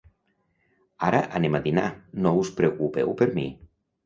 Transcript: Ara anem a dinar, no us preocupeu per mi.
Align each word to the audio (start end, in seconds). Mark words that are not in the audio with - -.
Ara 1.07 1.19
anem 1.41 1.57
a 1.59 1.61
dinar, 1.67 1.85
no 2.25 2.33
us 2.45 2.51
preocupeu 2.63 3.15
per 3.23 3.31
mi. 3.39 3.47